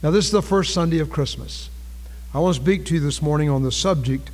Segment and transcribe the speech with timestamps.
[0.00, 1.70] Now, this is the first Sunday of Christmas.
[2.32, 4.30] I want to speak to you this morning on the subject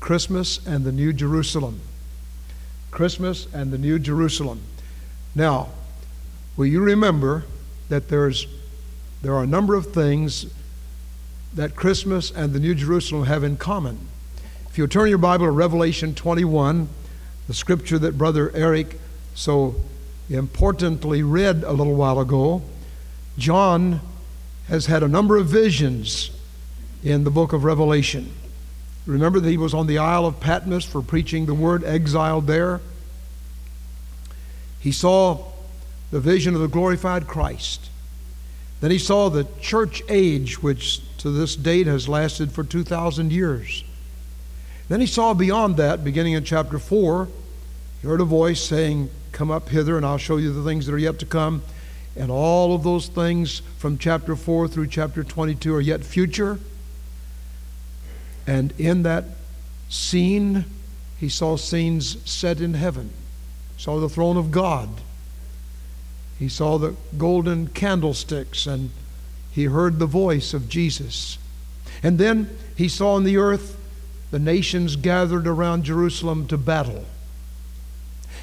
[0.00, 1.80] Christmas and the New Jerusalem.
[2.90, 4.62] Christmas and the New Jerusalem.
[5.32, 5.68] Now,
[6.56, 7.44] will you remember
[7.88, 8.48] that there's,
[9.22, 10.46] there are a number of things
[11.54, 14.08] that Christmas and the New Jerusalem have in common?
[14.68, 16.88] If you turn your Bible to Revelation 21,
[17.46, 18.98] the scripture that Brother Eric
[19.36, 19.76] so
[20.28, 22.62] importantly read a little while ago,
[23.38, 24.00] John
[24.68, 26.30] has had a number of visions
[27.02, 28.32] in the book of Revelation.
[29.06, 32.80] Remember that he was on the Isle of Patmos for preaching the word, exiled there.
[34.80, 35.44] He saw
[36.10, 37.90] the vision of the glorified Christ.
[38.80, 43.84] Then he saw the church age, which to this date has lasted for 2,000 years.
[44.88, 47.28] Then he saw beyond that, beginning in chapter 4,
[48.02, 50.94] he heard a voice saying, Come up hither, and I'll show you the things that
[50.94, 51.62] are yet to come.
[52.16, 56.58] And all of those things from chapter 4 through chapter 22 are yet future.
[58.46, 59.24] And in that
[59.88, 60.64] scene,
[61.18, 63.10] he saw scenes set in heaven.
[63.76, 64.88] He saw the throne of God.
[66.38, 68.90] He saw the golden candlesticks and
[69.50, 71.38] he heard the voice of Jesus.
[72.02, 73.78] And then he saw on the earth
[74.30, 77.04] the nations gathered around Jerusalem to battle.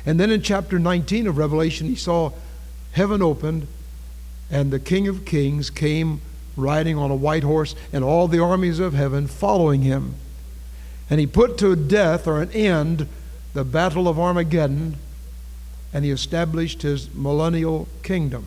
[0.05, 2.31] And then in chapter 19 of Revelation, he saw
[2.93, 3.67] heaven opened
[4.49, 6.21] and the King of Kings came
[6.55, 10.15] riding on a white horse, and all the armies of heaven following him.
[11.09, 13.07] And he put to death or an end
[13.53, 14.97] the battle of Armageddon,
[15.93, 18.45] and he established his millennial kingdom.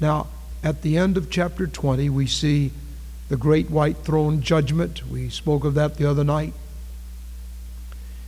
[0.00, 0.28] Now,
[0.62, 2.72] at the end of chapter 20, we see
[3.28, 5.08] the great white throne judgment.
[5.08, 6.52] We spoke of that the other night.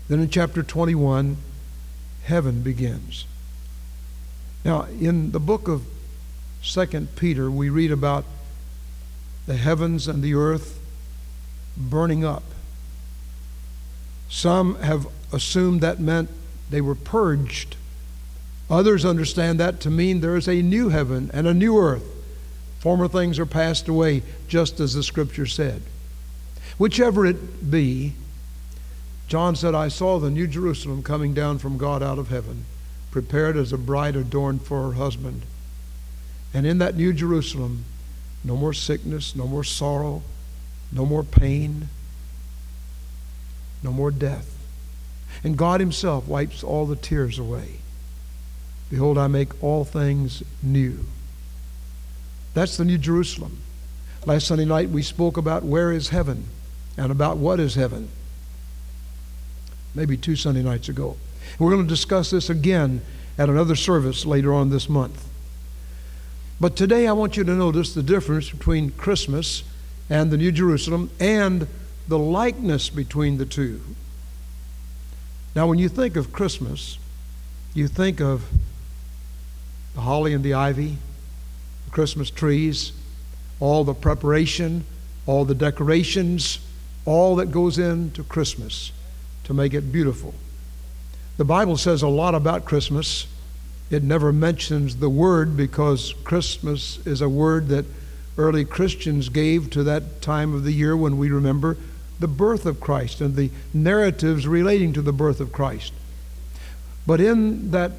[0.09, 1.37] Then in chapter 21,
[2.25, 3.27] heaven begins.
[4.65, 5.85] Now, in the book of
[6.63, 8.25] Second Peter, we read about
[9.47, 10.81] the heavens and the earth
[11.77, 12.45] burning up.
[14.31, 16.31] Some have assumed that meant
[16.71, 17.77] they were purged.
[18.71, 22.05] Others understand that to mean there is a new heaven and a new earth.
[22.79, 25.83] Former things are passed away, just as the scripture said.
[26.79, 28.15] Whichever it be,
[29.29, 32.65] John said, I saw the new Jerusalem coming down from God out of heaven,
[33.15, 35.43] prepared as a bride adorned for her husband.
[36.53, 37.85] And in that New Jerusalem,
[38.43, 40.25] no more sickness, no more sorrow,
[40.91, 41.91] no more pain,
[43.85, 44.59] no more death.
[45.45, 47.77] And God Himself wipes all the tears away.
[48.91, 51.05] Behold, I make all things new.
[52.53, 53.59] That's the New Jerusalem.
[54.27, 56.47] Last Sunday night we spoke about where is heaven
[56.97, 58.09] and about what is heaven.
[59.95, 61.17] Maybe two Sunday nights ago.
[61.59, 63.03] We're going to discuss this again
[63.39, 65.29] at another service later on this month.
[66.61, 69.65] But today I want you to notice the difference between Christmas
[70.09, 71.67] and the New Jerusalem and
[72.09, 73.81] the likeness between the two.
[75.55, 76.99] Now, when you think of Christmas,
[77.75, 78.45] you think of
[79.95, 80.97] the holly and the ivy,
[81.85, 82.93] the Christmas trees,
[83.61, 84.85] all the preparation,
[85.27, 86.59] all the decorations,
[87.05, 88.93] all that goes into Christmas
[89.45, 90.35] to make it beautiful.
[91.37, 93.27] The Bible says a lot about Christmas
[93.91, 97.85] it never mentions the word because Christmas is a word that
[98.39, 101.77] early Christians gave to that time of the year when we remember
[102.19, 105.93] the birth of Christ and the narratives relating to the birth of Christ.
[107.07, 107.93] But in that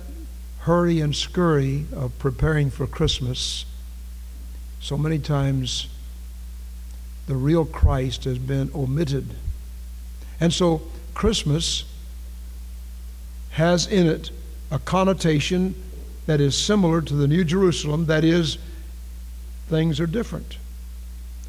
[0.60, 3.66] hurry and scurry of preparing for Christmas,
[4.80, 5.88] so many times
[7.28, 9.36] the real Christ has been omitted.
[10.40, 10.82] And so
[11.14, 11.86] Christmas
[13.56, 14.32] has in it
[14.70, 15.74] a connotation
[16.26, 18.58] that is similar to the New Jerusalem, that is,
[19.70, 20.58] things are different.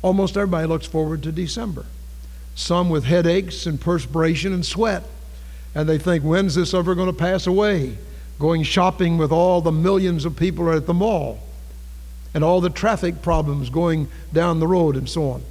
[0.02, 1.84] Almost everybody looks forward to December.
[2.54, 5.02] Some with headaches and perspiration and sweat.
[5.74, 7.98] And they think, when's this ever going to pass away?
[8.38, 11.40] Going shopping with all the millions of people at the mall
[12.34, 15.42] and all the traffic problems going down the road and so on.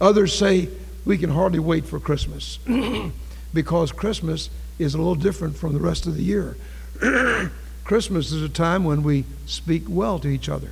[0.00, 0.70] Others say,
[1.04, 2.58] we can hardly wait for Christmas
[3.54, 4.48] because Christmas
[4.80, 6.56] is a little different from the rest of the year.
[7.84, 10.70] Christmas is a time when we speak well to each other.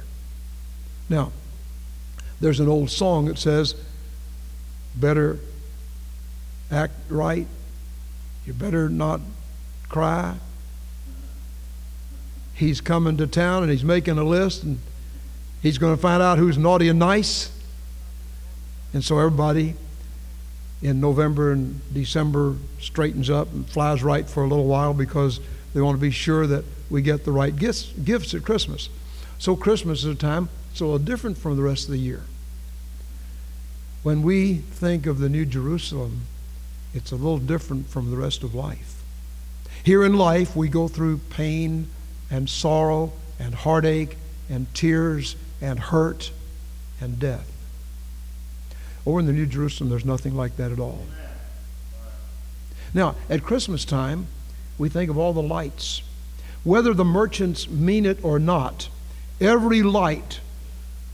[1.08, 1.32] Now,
[2.40, 3.74] there's an old song that says,
[4.96, 5.38] better
[6.70, 7.46] act right,
[8.46, 9.20] you better not
[9.88, 10.36] cry.
[12.54, 14.78] He's coming to town and he's making a list and
[15.62, 17.50] he's going to find out who's naughty and nice.
[18.92, 19.74] And so everybody
[20.82, 25.40] in November and December straightens up and flies right for a little while because
[25.74, 28.88] they want to be sure that we get the right gifts, gifts at Christmas.
[29.38, 32.22] So Christmas is a time It's a little different from the rest of the year.
[34.02, 36.22] When we think of the New Jerusalem,
[36.94, 39.02] it's a little different from the rest of life.
[39.84, 41.88] Here in life, we go through pain
[42.30, 44.16] and sorrow and heartache
[44.48, 46.30] and tears and hurt
[47.00, 47.50] and death.
[49.08, 51.02] Over in the New Jerusalem, there's nothing like that at all.
[52.92, 54.26] Now, at Christmas time,
[54.76, 56.02] we think of all the lights.
[56.62, 58.90] Whether the merchants mean it or not,
[59.40, 60.40] every light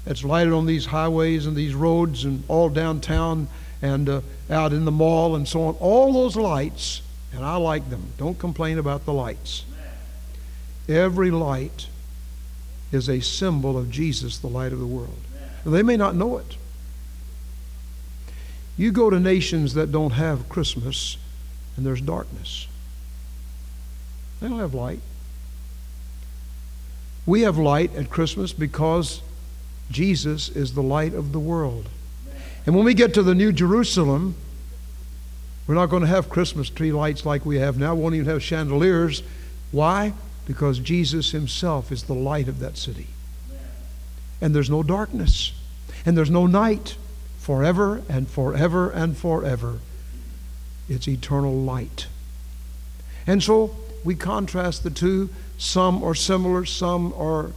[0.04, 3.46] that's lighted on these highways and these roads and all downtown
[3.80, 7.00] and uh, out in the mall and so on, all those lights,
[7.32, 8.06] and I like them.
[8.18, 9.64] Don't complain about the lights.
[10.88, 11.86] Every light
[12.90, 15.20] is a symbol of Jesus, the light of the world.
[15.64, 16.56] They may not know it.
[18.76, 21.16] You go to nations that don't have Christmas,
[21.76, 22.66] and there's darkness.
[24.40, 25.00] They don't have light.
[27.26, 29.22] We have light at Christmas because
[29.90, 31.88] Jesus is the light of the world.
[32.66, 34.34] And when we get to the New Jerusalem,
[35.66, 37.94] we're not going to have Christmas tree lights like we have now.
[37.94, 39.22] We won't even have chandeliers.
[39.72, 40.12] Why?
[40.46, 43.06] Because Jesus himself is the light of that city.
[44.40, 45.52] And there's no darkness.
[46.04, 46.96] And there's no night.
[47.44, 49.80] Forever and forever and forever.
[50.88, 52.06] It's eternal light.
[53.26, 55.28] And so we contrast the two.
[55.58, 57.50] Some are similar, some are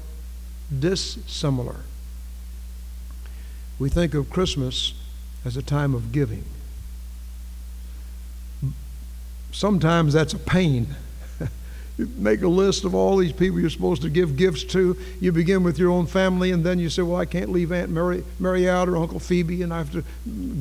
[0.78, 1.78] dissimilar.
[3.80, 4.94] We think of Christmas
[5.46, 6.44] as a time of giving.
[9.54, 10.98] Sometimes that's a pain.
[11.98, 14.96] You make a list of all these people you're supposed to give gifts to.
[15.20, 17.90] You begin with your own family, and then you say, Well, I can't leave Aunt
[17.90, 20.04] Mary, Mary out or Uncle Phoebe, and I have to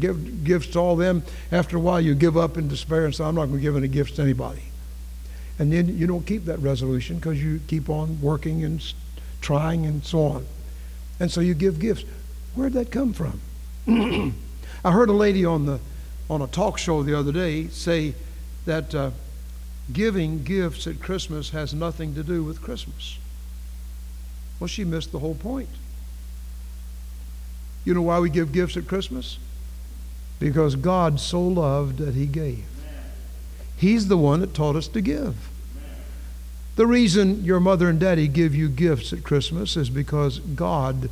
[0.01, 1.23] give gifts to all them.
[1.53, 3.77] After a while, you give up in despair and say, I'm not going to give
[3.77, 4.63] any gifts to anybody.
[5.59, 8.83] And then you don't keep that resolution because you keep on working and
[9.41, 10.47] trying and so on.
[11.21, 12.05] And so you give gifts.
[12.55, 13.41] Where'd that come from?
[14.85, 15.81] I heard a lady on the
[16.29, 18.15] on a talk show the other day say
[18.65, 19.11] that uh,
[19.93, 23.19] giving gifts at Christmas has nothing to do with Christmas.
[24.59, 25.69] Well, she missed the whole point.
[27.85, 29.39] You know why we give gifts at Christmas?
[30.41, 32.65] Because God so loved that He gave.
[33.77, 35.37] He's the one that taught us to give.
[36.77, 41.11] The reason your mother and daddy give you gifts at Christmas is because God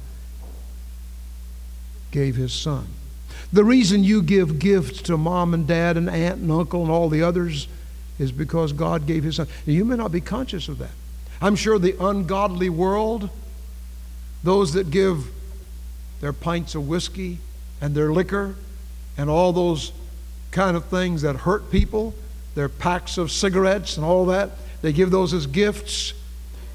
[2.10, 2.86] gave his son.
[3.52, 7.08] The reason you give gifts to mom and dad and aunt and uncle and all
[7.08, 7.66] the others
[8.18, 9.48] is because God gave his son.
[9.66, 10.90] you may not be conscious of that.
[11.40, 13.28] I'm sure the ungodly world,
[14.42, 15.26] those that give
[16.20, 17.38] their pints of whiskey
[17.80, 18.54] and their liquor
[19.18, 19.92] and all those
[20.50, 22.14] kind of things that hurt people,
[22.54, 24.52] their packs of cigarettes and all that,
[24.82, 26.12] they give those as gifts.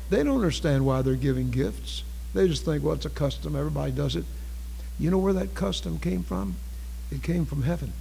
[0.10, 2.04] They don't understand why they're giving gifts.
[2.34, 4.26] They just think, well, it's a custom, everybody does it.
[5.00, 6.56] You know where that custom came from?
[7.12, 7.94] It came from heaven.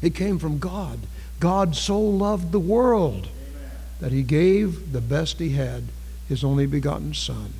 [0.00, 1.00] It came from God.
[1.44, 3.28] God so loved the world
[4.00, 5.84] that he gave the best he had,
[6.26, 7.52] his only begotten Son,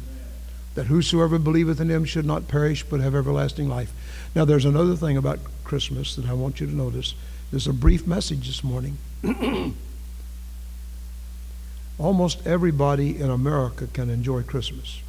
[0.74, 3.92] that whosoever believeth in him should not perish but have everlasting life.
[4.34, 7.12] Now, there's another thing about Christmas that I want you to notice.
[7.50, 8.96] There's a brief message this morning.
[11.98, 15.02] Almost everybody in America can enjoy Christmas.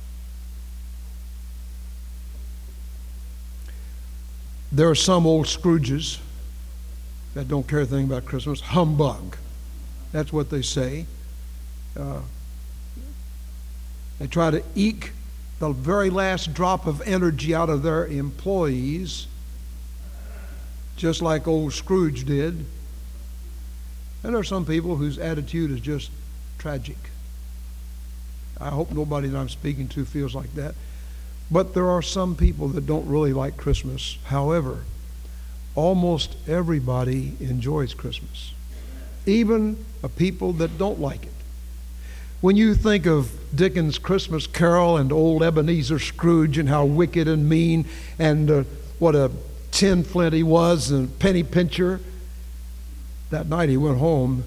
[4.69, 6.19] There are some old Scrooges
[7.35, 8.61] that don't care a thing about Christmas.
[8.61, 9.37] Humbug.
[10.11, 11.05] That's what they say.
[11.97, 12.21] Uh,
[14.19, 15.11] they try to eke
[15.59, 19.27] the very last drop of energy out of their employees,
[20.95, 22.65] just like old Scrooge did.
[24.23, 26.11] And there are some people whose attitude is just
[26.57, 26.97] tragic.
[28.59, 30.75] I hope nobody that I'm speaking to feels like that.
[31.51, 34.17] But there are some people that don't really like Christmas.
[34.25, 34.83] However,
[35.75, 38.53] almost everybody enjoys Christmas,
[39.25, 41.31] even a people that don't like it.
[42.41, 47.47] When you think of Dickens' Christmas Carol and old Ebenezer Scrooge and how wicked and
[47.49, 47.85] mean
[48.19, 48.63] and uh,
[48.99, 49.31] what a
[49.71, 51.99] tin flint he was and penny pincher,
[53.29, 54.43] that night he went home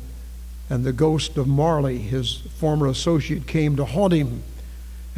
[0.70, 4.42] and the ghost of Marley, his former associate, came to haunt him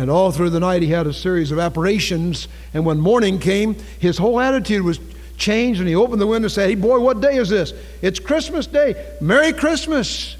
[0.00, 2.48] and all through the night, he had a series of apparitions.
[2.72, 4.98] And when morning came, his whole attitude was
[5.40, 5.80] changed.
[5.80, 7.72] And he opened the window and said, Hey, boy, what day is this?
[8.00, 9.16] It's Christmas Day.
[9.20, 10.36] Merry Christmas.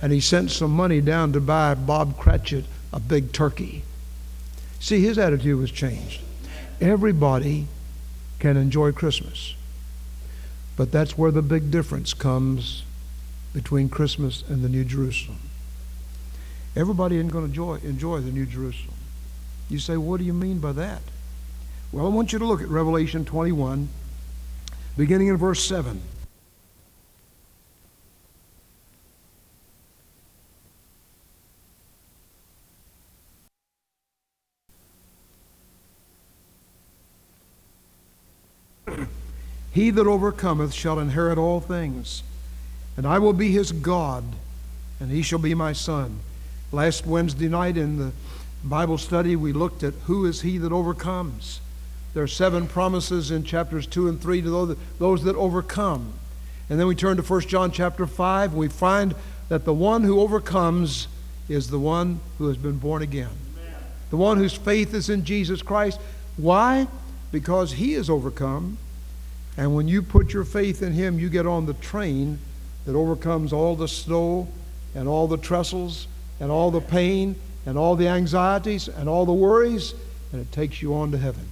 [0.00, 3.82] And he sent some money down to buy Bob Cratchit a big turkey.
[4.78, 6.20] See, his attitude was changed.
[6.80, 7.66] Everybody
[8.38, 9.54] can enjoy Christmas.
[10.76, 12.82] But that's where the big difference comes
[13.52, 15.38] between Christmas and the New Jerusalem.
[16.74, 18.96] Everybody isn't going to enjoy, enjoy the New Jerusalem.
[19.68, 21.02] You say, what do you mean by that?
[21.92, 23.88] Well, I want you to look at Revelation 21,
[24.96, 26.00] beginning in verse 7.
[39.72, 42.22] He that overcometh shall inherit all things,
[42.96, 44.22] and I will be his God,
[45.00, 46.20] and he shall be my son.
[46.70, 48.12] Last Wednesday night in the
[48.62, 51.60] Bible study, we looked at who is he that overcomes.
[52.14, 56.12] There are seven promises in chapters 2 and 3 to those that overcome.
[56.68, 59.14] And then we turn to 1 John chapter 5, and we find
[59.48, 61.08] that the one who overcomes
[61.48, 63.30] is the one who has been born again.
[63.58, 63.74] Amen.
[64.10, 66.00] The one whose faith is in Jesus Christ.
[66.36, 66.86] Why?
[67.30, 68.78] Because he is overcome
[69.56, 72.38] and when you put your faith in Him, you get on the train
[72.86, 74.48] that overcomes all the snow
[74.94, 76.06] and all the trestles
[76.40, 79.94] and all the pain and all the anxieties and all the worries,
[80.32, 81.46] and it takes you on to heaven.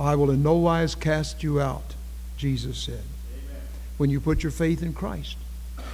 [0.00, 1.94] I will in no wise cast you out,
[2.38, 3.02] Jesus said,
[3.34, 3.62] Amen.
[3.98, 5.36] when you put your faith in Christ.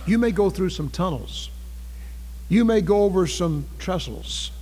[0.07, 1.51] You may go through some tunnels.
[2.49, 4.53] You may go over some trestles.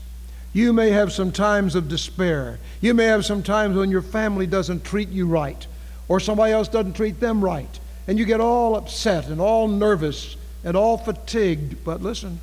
[0.55, 2.59] You may have some times of despair.
[2.81, 5.67] You may have some times when your family doesn't treat you right
[6.09, 7.81] or somebody else doesn't treat them right.
[8.07, 11.85] And you get all upset and all nervous and all fatigued.
[11.85, 12.41] But listen,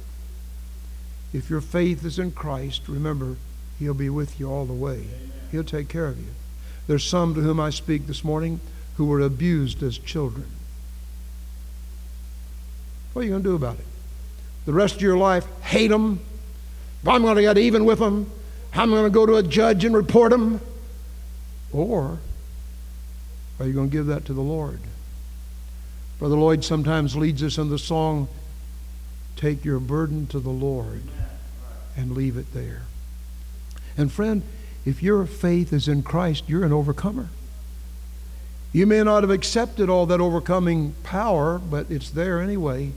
[1.34, 3.38] if your faith is in Christ, remember,
[3.80, 5.08] He'll be with you all the way.
[5.52, 6.28] He'll take care of you.
[6.92, 8.60] There's some to whom I speak this morning
[8.98, 10.46] who were abused as children.
[13.14, 13.86] What are you going to do about it?
[14.66, 16.20] The rest of your life, hate them.
[17.08, 18.30] I'm going to get even with them.
[18.74, 20.60] I'm going to go to a judge and report them.
[21.72, 22.20] Or
[23.58, 24.82] are you going to give that to the Lord?
[26.20, 28.28] Brother Lloyd sometimes leads us in the song,
[29.38, 31.04] Take your burden to the Lord
[31.96, 32.82] and leave it there.
[33.96, 34.44] And friend,
[34.86, 37.30] if your faith is in Christ, you're an overcomer.
[38.74, 42.92] You may not have accepted all that overcoming power, but it's there anyway.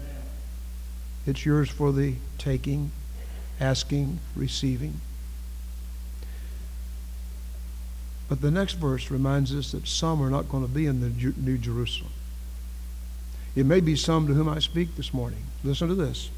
[1.26, 2.92] It's yours for the taking,
[3.60, 5.00] asking, receiving.
[8.28, 11.32] But the next verse reminds us that some are not going to be in the
[11.36, 12.12] New Jerusalem.
[13.54, 15.44] It may be some to whom I speak this morning.
[15.62, 16.30] Listen to this.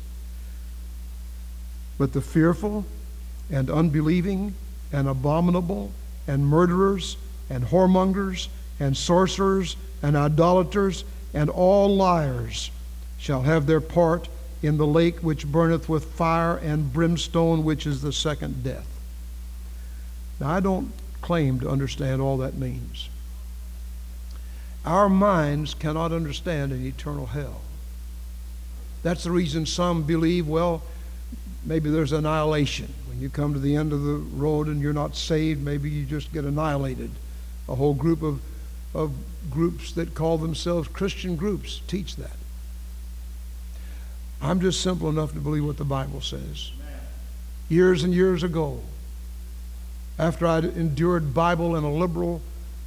[1.98, 2.84] But the fearful
[3.50, 4.54] and unbelieving
[4.92, 5.90] and abominable
[6.26, 7.16] and murderers
[7.48, 8.48] and whoremongers
[8.80, 12.70] and sorcerers and idolaters and all liars
[13.18, 14.28] shall have their part
[14.62, 18.86] in the lake which burneth with fire and brimstone, which is the second death.
[20.40, 23.08] Now, I don't claim to understand all that means.
[24.84, 27.60] Our minds cannot understand an eternal hell.
[29.02, 30.82] That's the reason some believe, well,
[31.66, 32.92] maybe there's annihilation.
[33.08, 36.04] When you come to the end of the road and you're not saved, maybe you
[36.04, 37.10] just get annihilated.
[37.68, 38.40] A whole group of,
[38.94, 39.12] of
[39.50, 42.36] groups that call themselves Christian groups teach that.
[44.40, 46.70] I'm just simple enough to believe what the Bible says.
[47.68, 48.80] Years and years ago,
[50.18, 52.40] after I'd endured Bible in a liberal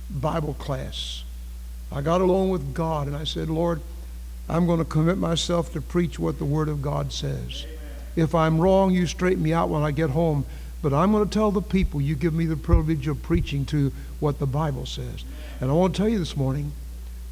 [0.10, 1.24] Bible class.
[1.92, 3.82] I got alone with God and I said, Lord,
[4.48, 7.66] I'm going to commit myself to preach what the Word of God says.
[8.20, 10.46] If I'm wrong, you straighten me out when I get home.
[10.82, 13.92] But I'm going to tell the people you give me the privilege of preaching to
[14.20, 15.26] what the Bible says.
[15.60, 16.72] And I want to tell you this morning,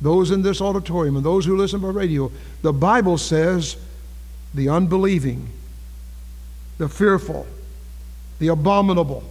[0.01, 3.77] those in this auditorium and those who listen by radio, the Bible says
[4.53, 5.49] the unbelieving,
[6.77, 7.47] the fearful,
[8.39, 9.23] the abominable,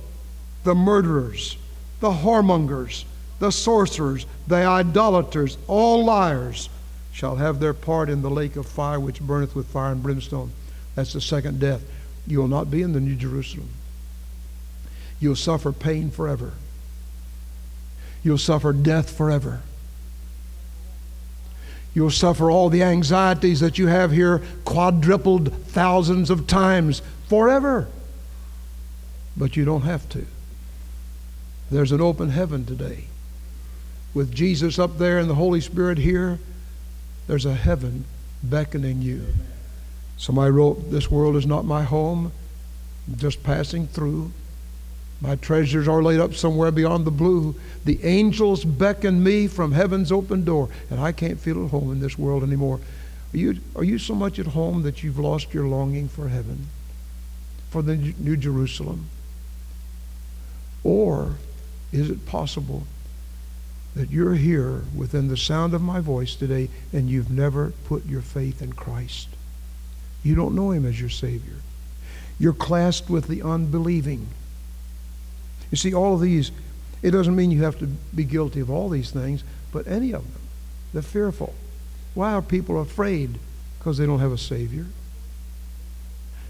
[0.64, 1.56] the murderers,
[2.00, 3.04] the whoremongers,
[3.38, 6.68] the sorcerers, the idolaters, all liars
[7.12, 10.50] shall have their part in the lake of fire which burneth with fire and brimstone.
[10.96, 11.84] That's the second death.
[12.26, 13.68] You will not be in the New Jerusalem.
[15.20, 16.54] You'll suffer pain forever.
[18.24, 19.62] You'll suffer death forever.
[21.94, 27.88] You'll suffer all the anxieties that you have here quadrupled thousands of times forever.
[29.36, 30.26] But you don't have to.
[31.70, 33.04] There's an open heaven today.
[34.12, 36.38] With Jesus up there and the Holy Spirit here,
[37.26, 38.04] there's a heaven
[38.42, 39.26] beckoning you.
[40.16, 42.32] Somebody wrote, This world is not my home,
[43.08, 44.32] I'm just passing through.
[45.20, 47.54] My treasures are laid up somewhere beyond the blue.
[47.84, 52.00] The angels beckon me from heaven's open door, and I can't feel at home in
[52.00, 52.80] this world anymore.
[53.32, 56.66] Are you, are you so much at home that you've lost your longing for heaven,
[57.70, 59.08] for the New Jerusalem?
[60.84, 61.36] Or
[61.92, 62.86] is it possible
[63.94, 68.20] that you're here within the sound of my voice today and you've never put your
[68.20, 69.28] faith in Christ?
[70.26, 71.54] You don't know Him as your Savior.
[72.40, 74.26] You're classed with the unbelieving.
[75.70, 76.50] You see, all of these,
[77.00, 80.22] it doesn't mean you have to be guilty of all these things, but any of
[80.22, 80.42] them.
[80.92, 81.54] They're fearful.
[82.14, 83.38] Why are people afraid?
[83.78, 84.86] Because they don't have a Savior.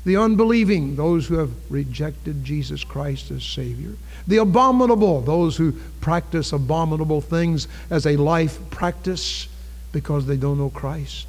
[0.06, 3.96] The unbelieving, those who have rejected Jesus Christ as Savior.
[4.26, 9.48] The abominable, those who practice abominable things as a life practice
[9.92, 11.26] because they don't know Christ.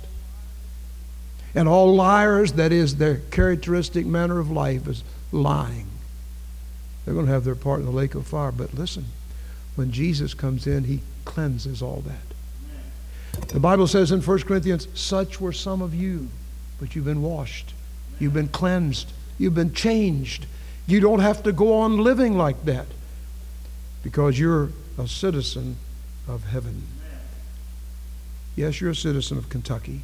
[1.57, 5.87] And all liars, that is their characteristic manner of life, is lying.
[7.03, 8.51] They're going to have their part in the lake of fire.
[8.51, 9.05] But listen,
[9.73, 13.47] when Jesus comes in, he cleanses all that.
[13.47, 16.27] The Bible says in 1 Corinthians, such were some of you,
[16.79, 17.73] but you've been washed,
[18.19, 20.45] you've been cleansed, you've been changed.
[20.85, 22.85] You don't have to go on living like that
[24.03, 25.77] because you're a citizen
[26.27, 26.83] of heaven.
[28.55, 30.03] Yes, you're a citizen of Kentucky.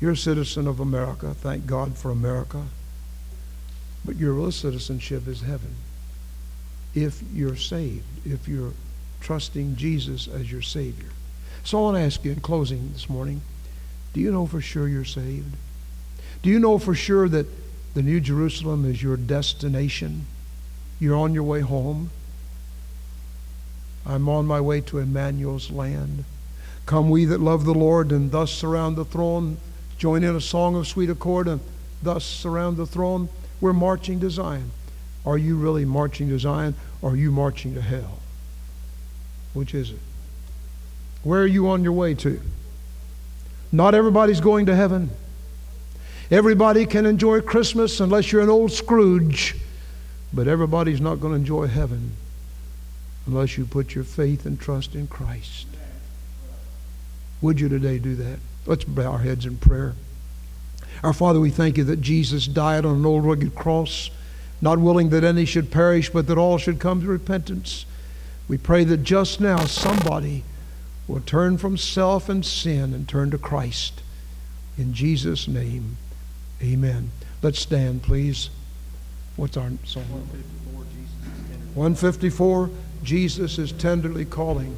[0.00, 1.34] You're a citizen of America.
[1.34, 2.64] Thank God for America.
[4.04, 5.74] But your real citizenship is heaven.
[6.94, 8.72] If you're saved, if you're
[9.20, 11.08] trusting Jesus as your Savior.
[11.64, 13.40] So I want to ask you in closing this morning
[14.12, 15.56] do you know for sure you're saved?
[16.42, 17.46] Do you know for sure that
[17.94, 20.26] the New Jerusalem is your destination?
[21.00, 22.10] You're on your way home.
[24.06, 26.24] I'm on my way to Emmanuel's land.
[26.86, 29.56] Come, we that love the Lord, and thus surround the throne.
[30.04, 31.62] Join in a song of sweet accord, and
[32.02, 33.30] thus surround the throne.
[33.62, 34.70] We're marching to Zion.
[35.24, 38.18] Are you really marching to Zion, or are you marching to hell?
[39.54, 39.98] Which is it?
[41.22, 42.38] Where are you on your way to?
[43.72, 45.08] Not everybody's going to heaven.
[46.30, 49.56] Everybody can enjoy Christmas unless you're an old Scrooge,
[50.34, 52.12] but everybody's not going to enjoy heaven
[53.26, 55.66] unless you put your faith and trust in Christ.
[57.40, 58.38] Would you today do that?
[58.66, 59.94] Let's bow our heads in prayer.
[61.02, 64.10] Our Father, we thank you that Jesus died on an old rugged cross,
[64.60, 67.84] not willing that any should perish, but that all should come to repentance.
[68.48, 70.44] We pray that just now somebody
[71.06, 74.00] will turn from self and sin and turn to Christ.
[74.78, 75.96] In Jesus' name,
[76.62, 77.10] amen.
[77.42, 78.48] Let's stand, please.
[79.36, 80.04] What's our song?
[81.74, 82.70] 154,
[83.02, 84.76] Jesus is tenderly calling.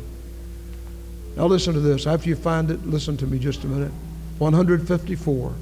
[1.37, 2.07] Now listen to this.
[2.07, 3.93] After you find it, listen to me just a minute.
[4.39, 5.49] 154.
[5.49, 5.53] A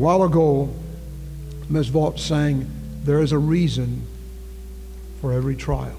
[0.00, 0.72] while ago,
[1.68, 1.88] Ms.
[1.88, 2.70] Vaught sang,
[3.04, 4.06] There is a reason
[5.20, 5.98] for every trial.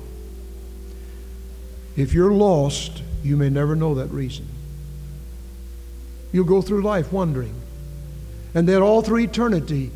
[1.97, 4.47] If you're lost, you may never know that reason.
[6.31, 7.53] You'll go through life wondering.
[8.53, 9.91] And then all through eternity,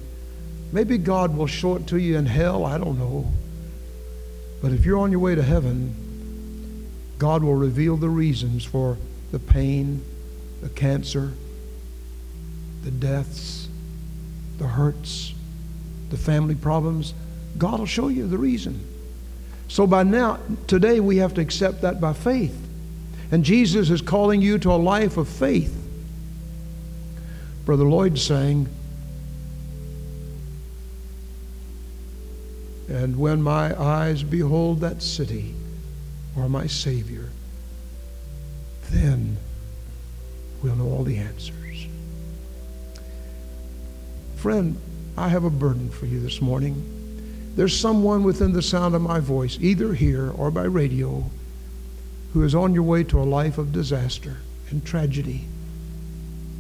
[0.72, 3.32] maybe God will show it to you in hell, I don't know.
[4.62, 5.96] But if you're on your way to heaven,
[7.20, 8.98] God will reveal the reasons for
[9.32, 10.02] the pain,
[10.62, 11.34] the cancer,
[12.84, 13.68] the deaths,
[14.58, 15.34] the hurts,
[16.10, 17.14] the family problems.
[17.58, 18.86] God will show you the reason.
[19.68, 22.56] So by now, today, we have to accept that by faith.
[23.32, 25.76] And Jesus is calling you to a life of faith.
[27.66, 28.68] Brother Lloyd sang,
[32.88, 35.54] And when my eyes behold that city,
[36.40, 37.30] or my Savior,
[38.92, 39.38] then
[40.62, 41.88] we'll know all the answers.
[44.38, 44.78] Friend,
[45.18, 47.52] I have a burden for you this morning.
[47.56, 51.26] There's someone within the sound of my voice, either here or by radio,
[52.34, 54.38] who is on your way to a life of disaster
[54.70, 55.46] and tragedy.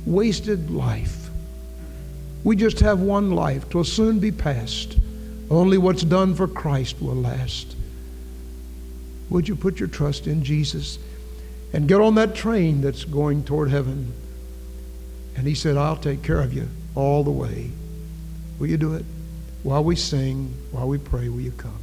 [0.05, 1.29] Wasted life.
[2.43, 3.69] We just have one life.
[3.69, 4.97] Twill soon be past.
[5.49, 7.75] Only what's done for Christ will last.
[9.29, 10.99] Would you put your trust in Jesus
[11.73, 14.13] and get on that train that's going toward heaven?
[15.35, 17.71] And he said, I'll take care of you all the way.
[18.57, 19.05] Will you do it?
[19.63, 21.79] While we sing, while we pray, will you come?